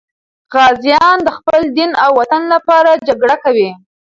[0.53, 3.69] غازیان د خپل دین او وطن لپاره جګړه کوي.